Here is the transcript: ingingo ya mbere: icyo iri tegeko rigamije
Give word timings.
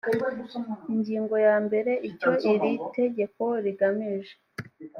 ingingo 0.93 1.35
ya 1.47 1.55
mbere: 1.65 1.91
icyo 2.09 2.31
iri 2.53 2.71
tegeko 2.97 3.43
rigamije 3.65 4.35